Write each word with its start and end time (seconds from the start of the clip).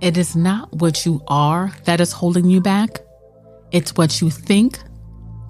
It 0.00 0.18
is 0.18 0.36
not 0.36 0.74
what 0.74 1.06
you 1.06 1.22
are 1.26 1.72
that 1.84 2.02
is 2.02 2.12
holding 2.12 2.50
you 2.50 2.60
back, 2.60 3.00
it's 3.72 3.96
what 3.96 4.20
you 4.20 4.28
think 4.28 4.78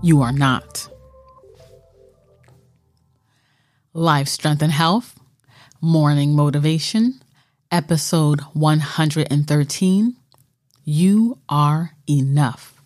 you 0.02 0.22
are 0.22 0.32
not. 0.32 0.88
Life, 3.92 4.28
Strength, 4.28 4.62
and 4.62 4.70
Health, 4.70 5.18
Morning 5.80 6.36
Motivation, 6.36 7.20
Episode 7.72 8.40
113 8.52 10.16
You 10.84 11.38
Are 11.48 11.90
Enough. 12.08 12.80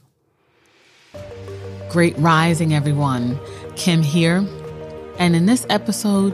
Great 1.90 2.16
rising, 2.16 2.72
everyone. 2.72 3.38
Kim 3.76 4.02
here. 4.02 4.46
And 5.18 5.36
in 5.36 5.44
this 5.44 5.66
episode, 5.68 6.32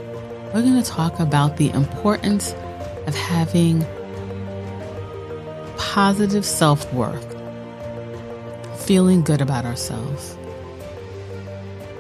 we're 0.54 0.62
going 0.62 0.80
to 0.80 0.88
talk 0.88 1.18
about 1.18 1.56
the 1.56 1.70
importance 1.70 2.54
of 3.08 3.16
having 3.16 3.84
positive 5.96 6.44
self 6.44 6.92
worth, 6.92 7.34
feeling 8.84 9.22
good 9.22 9.40
about 9.40 9.64
ourselves. 9.64 10.36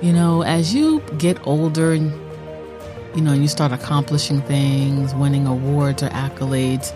You 0.02 0.12
know, 0.12 0.42
as 0.42 0.74
you 0.74 1.00
get 1.16 1.38
older 1.46 1.94
and 1.94 2.12
you 3.16 3.22
know, 3.22 3.32
you 3.32 3.48
start 3.48 3.72
accomplishing 3.72 4.42
things, 4.42 5.14
winning 5.14 5.46
awards 5.46 6.02
or 6.02 6.10
accolades, 6.10 6.92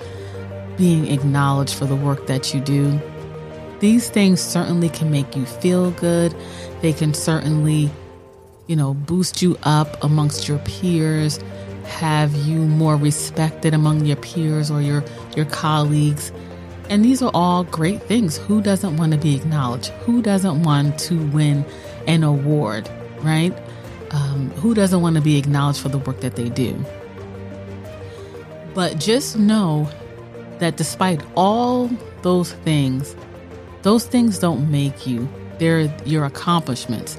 being 0.76 1.06
acknowledged 1.06 1.74
for 1.74 1.86
the 1.86 1.96
work 1.96 2.26
that 2.26 2.52
you 2.52 2.60
do. 2.60 3.00
These 3.78 4.10
things 4.10 4.38
certainly 4.42 4.90
can 4.90 5.10
make 5.10 5.34
you 5.34 5.46
feel 5.46 5.92
good. 5.92 6.36
They 6.82 6.92
can 6.92 7.14
certainly, 7.14 7.90
you 8.66 8.76
know, 8.76 8.92
boost 8.92 9.40
you 9.40 9.56
up 9.62 10.04
amongst 10.04 10.48
your 10.48 10.58
peers, 10.58 11.40
have 11.86 12.34
you 12.34 12.58
more 12.58 12.98
respected 12.98 13.72
among 13.72 14.04
your 14.04 14.16
peers 14.16 14.70
or 14.70 14.82
your 14.82 15.02
your 15.34 15.46
colleagues. 15.46 16.30
And 16.90 17.04
these 17.04 17.22
are 17.22 17.30
all 17.32 17.62
great 17.62 18.02
things. 18.02 18.36
Who 18.36 18.60
doesn't 18.60 18.96
want 18.96 19.12
to 19.12 19.18
be 19.18 19.36
acknowledged? 19.36 19.90
Who 20.04 20.20
doesn't 20.22 20.64
want 20.64 20.98
to 21.00 21.24
win 21.28 21.64
an 22.08 22.24
award, 22.24 22.90
right? 23.20 23.56
Um, 24.10 24.50
who 24.56 24.74
doesn't 24.74 25.00
want 25.00 25.14
to 25.14 25.22
be 25.22 25.38
acknowledged 25.38 25.80
for 25.80 25.88
the 25.88 25.98
work 25.98 26.18
that 26.20 26.34
they 26.34 26.48
do? 26.48 26.84
But 28.74 28.98
just 28.98 29.38
know 29.38 29.88
that 30.58 30.76
despite 30.76 31.22
all 31.36 31.88
those 32.22 32.52
things, 32.52 33.14
those 33.82 34.04
things 34.04 34.40
don't 34.40 34.68
make 34.68 35.06
you. 35.06 35.28
They're 35.58 35.82
your 36.04 36.24
accomplishments. 36.24 37.16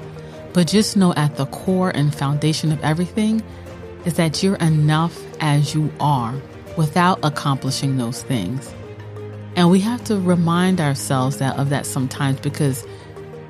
But 0.52 0.66
just 0.66 0.98
know 0.98 1.14
at 1.14 1.36
the 1.36 1.46
core 1.46 1.90
and 1.94 2.14
foundation 2.14 2.72
of 2.72 2.84
everything 2.84 3.42
is 4.04 4.14
that 4.14 4.42
you're 4.42 4.56
enough 4.56 5.18
as 5.40 5.74
you 5.74 5.90
are 5.98 6.34
without 6.76 7.20
accomplishing 7.22 7.96
those 7.96 8.22
things. 8.22 8.70
And 9.56 9.70
we 9.70 9.80
have 9.80 10.02
to 10.04 10.18
remind 10.18 10.80
ourselves 10.80 11.38
that 11.38 11.58
of 11.58 11.70
that 11.70 11.86
sometimes 11.86 12.40
because 12.40 12.86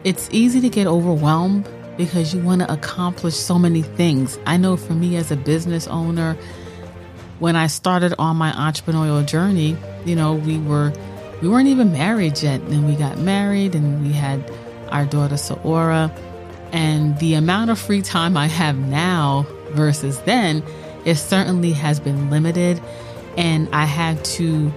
it's 0.04 0.28
easy 0.32 0.60
to 0.60 0.68
get 0.68 0.86
overwhelmed 0.86 1.68
because 1.96 2.34
you 2.34 2.40
want 2.40 2.60
to 2.62 2.72
accomplish 2.72 3.36
so 3.36 3.58
many 3.58 3.82
things. 3.82 4.38
I 4.46 4.56
know 4.56 4.76
for 4.76 4.94
me 4.94 5.16
as 5.16 5.30
a 5.30 5.36
business 5.36 5.86
owner, 5.86 6.36
when 7.38 7.56
I 7.56 7.66
started 7.66 8.14
on 8.18 8.36
my 8.36 8.52
entrepreneurial 8.52 9.26
journey, 9.26 9.76
you 10.04 10.16
know, 10.16 10.34
we 10.34 10.58
were 10.58 10.92
we 11.40 11.48
weren't 11.48 11.68
even 11.68 11.92
married 11.92 12.40
yet. 12.40 12.68
Then 12.68 12.86
we 12.86 12.94
got 12.94 13.18
married 13.18 13.74
and 13.74 14.04
we 14.06 14.12
had 14.12 14.48
our 14.90 15.04
daughter 15.04 15.34
Saora. 15.34 16.16
And 16.72 17.18
the 17.18 17.34
amount 17.34 17.70
of 17.70 17.78
free 17.78 18.00
time 18.00 18.36
I 18.36 18.46
have 18.46 18.78
now 18.78 19.46
versus 19.70 20.18
then, 20.20 20.62
it 21.04 21.16
certainly 21.16 21.72
has 21.72 22.00
been 22.00 22.30
limited. 22.30 22.80
And 23.36 23.68
I 23.72 23.84
had 23.84 24.24
to 24.24 24.72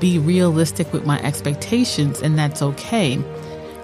be 0.00 0.18
realistic 0.18 0.92
with 0.92 1.06
my 1.06 1.20
expectations, 1.22 2.22
and 2.22 2.38
that's 2.38 2.62
okay. 2.62 3.22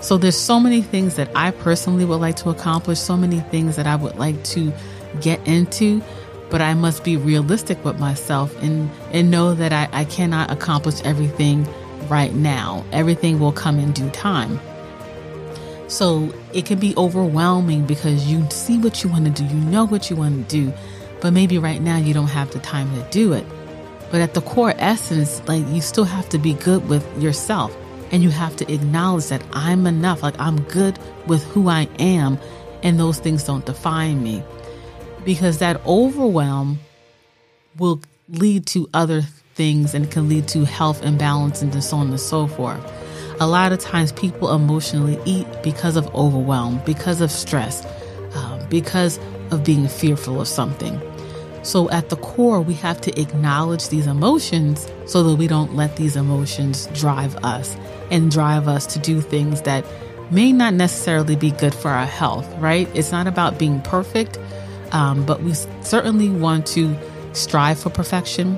So 0.01 0.19
there's 0.19 0.39
so 0.39 0.61
many 0.61 0.83
things 0.83 1.17
that 1.17 1.31
I 1.35 1.51
personally 1.51 2.05
would 2.05 2.21
like 2.21 2.37
to 2.37 2.51
accomplish, 2.51 2.99
so 2.99 3.17
many 3.17 3.41
things 3.41 3.77
that 3.77 3.87
I 3.87 3.97
would 3.97 4.17
like 4.17 4.43
to 4.45 4.73
get 5.21 5.47
into, 5.47 6.03
but 6.51 6.61
I 6.61 6.75
must 6.75 7.03
be 7.03 7.17
realistic 7.17 7.83
with 7.85 7.99
myself 7.99 8.55
and, 8.63 8.91
and 9.13 9.31
know 9.31 9.55
that 9.55 9.73
I, 9.73 9.89
I 9.93 10.05
cannot 10.05 10.51
accomplish 10.51 11.01
everything 11.03 11.67
right 12.09 12.35
now. 12.35 12.85
Everything 12.93 13.41
will 13.41 13.53
come 13.53 13.79
in 13.79 13.93
due 13.93 14.11
time. 14.11 14.61
So 15.89 16.33
it 16.53 16.67
can 16.67 16.79
be 16.79 16.95
overwhelming 16.97 17.87
because 17.87 18.27
you 18.27 18.49
see 18.51 18.79
what 18.79 19.03
you 19.03 19.11
want 19.11 19.25
to 19.25 19.31
do, 19.31 19.45
you 19.45 19.61
know 19.61 19.87
what 19.87 20.11
you 20.11 20.17
want 20.17 20.49
to 20.49 20.65
do, 20.65 20.73
but 21.21 21.33
maybe 21.33 21.59
right 21.59 21.81
now 21.81 21.97
you 21.97 22.13
don't 22.13 22.29
have 22.29 22.51
the 22.53 22.59
time 22.59 22.93
to 22.95 23.09
do 23.11 23.33
it. 23.33 23.47
But 24.11 24.21
at 24.21 24.35
the 24.35 24.41
core 24.41 24.75
essence, 24.79 25.43
like 25.49 25.67
you 25.69 25.81
still 25.81 26.05
have 26.05 26.29
to 26.31 26.39
be 26.39 26.55
good 26.55 26.89
with 26.89 27.05
yourself 27.21 27.77
and 28.11 28.23
you 28.23 28.31
have 28.31 28.57
to 28.57 28.73
acknowledge 28.73 29.27
that 29.27 29.43
I'm 29.53 29.87
enough, 29.87 30.23
like 30.23 30.39
I'm 30.39 30.61
good 30.63 30.99
with 31.27 31.43
who 31.45 31.69
I 31.69 31.89
am, 31.99 32.39
and 32.83 33.01
those 33.01 33.19
things 33.19 33.45
don't 33.45 33.67
define 33.67 34.23
me. 34.23 34.43
Because 35.25 35.59
that 35.59 35.85
overwhelm 35.87 36.79
will 37.79 38.01
lead 38.29 38.67
to 38.67 38.89
other 38.95 39.23
things 39.55 39.95
and 39.95 40.11
can 40.11 40.29
lead 40.29 40.47
to 40.49 40.65
health 40.65 41.03
imbalance 41.03 41.63
and 41.63 41.83
so 41.83 41.97
on 41.97 42.09
and 42.09 42.21
so 42.21 42.47
forth. 42.47 42.81
A 43.41 43.47
lot 43.47 43.73
of 43.73 43.81
times 43.81 44.13
people 44.13 44.55
emotionally 44.55 45.19
eat 45.25 45.47
because 45.63 45.97
of 45.97 46.07
overwhelm, 46.15 46.81
because 46.87 47.21
of 47.21 47.31
stress, 47.31 47.85
um, 48.35 48.67
because 48.69 49.19
of 49.51 49.65
being 49.65 49.89
fearful 49.89 50.41
of 50.41 50.49
something. 50.49 51.01
So 51.67 51.91
at 51.91 52.11
the 52.11 52.17
core, 52.17 52.61
we 52.61 52.75
have 52.75 53.01
to 53.01 53.21
acknowledge 53.21 53.89
these 53.89 54.07
emotions 54.07 54.89
so 55.05 55.25
that 55.25 55.35
we 55.35 55.49
don't 55.49 55.75
let 55.75 55.97
these 55.97 56.15
emotions 56.15 56.87
drive 56.95 57.35
us 57.45 57.77
and 58.09 58.31
drive 58.31 58.69
us 58.69 58.87
to 58.87 59.01
do 59.01 59.21
things 59.21 59.63
that 59.63 59.85
may 60.31 60.53
not 60.53 60.75
necessarily 60.75 61.35
be 61.35 61.51
good 61.51 61.75
for 61.75 61.91
our 61.91 62.07
health, 62.07 62.49
right? 62.59 62.89
It's 62.95 63.11
not 63.11 63.27
about 63.27 63.59
being 63.59 63.81
perfect, 63.83 64.39
um, 64.93 65.27
but 65.27 65.43
we 65.43 65.55
certainly 65.83 66.29
want 66.29 66.69
to 66.69 66.97
strive 67.33 67.81
for 67.81 67.91
perfection. 67.91 68.57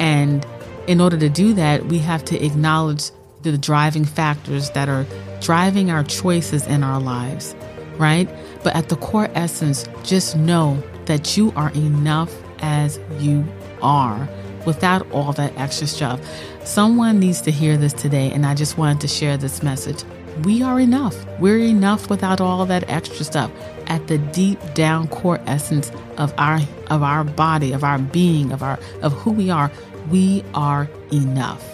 And 0.00 0.44
in 0.88 1.00
order 1.00 1.16
to 1.18 1.28
do 1.28 1.54
that, 1.54 1.86
we 1.86 1.98
have 1.98 2.24
to 2.24 2.44
acknowledge 2.44 3.12
the 3.42 3.56
driving 3.56 4.04
factors 4.04 4.68
that 4.70 4.88
are 4.88 5.06
driving 5.40 5.92
our 5.92 6.02
choices 6.02 6.66
in 6.66 6.82
our 6.82 7.00
lives, 7.00 7.54
right? 7.98 8.28
But 8.64 8.74
at 8.74 8.88
the 8.88 8.96
core 8.96 9.30
essence, 9.34 9.84
just 10.02 10.36
know 10.36 10.82
that 11.06 11.36
you 11.36 11.52
are 11.56 11.70
enough 11.70 12.32
as 12.60 12.98
you 13.18 13.44
are 13.82 14.28
without 14.66 15.10
all 15.10 15.32
that 15.32 15.52
extra 15.58 15.86
stuff. 15.86 16.20
Someone 16.64 17.18
needs 17.18 17.40
to 17.42 17.50
hear 17.50 17.76
this 17.76 17.92
today, 17.92 18.30
and 18.30 18.46
I 18.46 18.54
just 18.54 18.78
wanted 18.78 19.00
to 19.00 19.08
share 19.08 19.36
this 19.36 19.62
message. 19.62 20.04
We 20.44 20.62
are 20.62 20.80
enough. 20.80 21.26
We're 21.38 21.58
enough 21.58 22.08
without 22.08 22.40
all 22.40 22.64
that 22.66 22.88
extra 22.88 23.24
stuff. 23.24 23.50
At 23.86 24.06
the 24.06 24.18
deep 24.18 24.58
down 24.74 25.08
core 25.08 25.40
essence 25.46 25.90
of 26.16 26.32
our 26.38 26.60
of 26.88 27.02
our 27.02 27.24
body, 27.24 27.72
of 27.72 27.84
our 27.84 27.98
being, 27.98 28.52
of 28.52 28.62
our 28.62 28.78
of 29.02 29.12
who 29.12 29.32
we 29.32 29.50
are, 29.50 29.70
we 30.10 30.42
are 30.54 30.88
enough. 31.12 31.68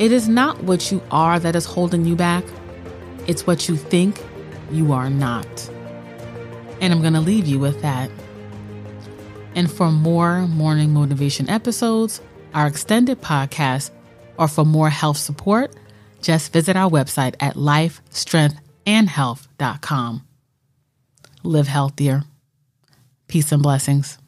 It 0.00 0.12
is 0.12 0.28
not 0.28 0.64
what 0.64 0.90
you 0.90 1.02
are 1.10 1.38
that 1.38 1.54
is 1.54 1.66
holding 1.66 2.06
you 2.06 2.16
back. 2.16 2.42
It's 3.26 3.46
what 3.46 3.68
you 3.68 3.76
think 3.76 4.20
you 4.72 4.92
are 4.92 5.10
not. 5.10 5.70
And 6.80 6.92
I'm 6.92 7.00
going 7.00 7.14
to 7.14 7.20
leave 7.20 7.46
you 7.46 7.58
with 7.58 7.80
that. 7.82 8.10
And 9.54 9.70
for 9.70 9.90
more 9.90 10.46
morning 10.46 10.92
motivation 10.92 11.48
episodes, 11.48 12.20
our 12.54 12.66
extended 12.66 13.20
podcast, 13.20 13.90
or 14.38 14.48
for 14.48 14.64
more 14.64 14.90
health 14.90 15.18
support, 15.18 15.74
just 16.22 16.52
visit 16.52 16.76
our 16.76 16.90
website 16.90 17.34
at 17.40 17.56
lifestrengthandhealth.com. 17.56 20.26
Live 21.42 21.68
healthier. 21.68 22.22
Peace 23.28 23.52
and 23.52 23.62
blessings. 23.62 24.18